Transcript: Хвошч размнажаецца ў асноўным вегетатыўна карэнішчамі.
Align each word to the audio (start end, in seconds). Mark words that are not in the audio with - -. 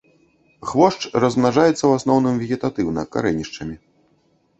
Хвошч 0.69 1.01
размнажаецца 1.23 1.77
ў 1.85 1.91
асноўным 2.01 2.39
вегетатыўна 2.45 3.01
карэнішчамі. 3.17 3.75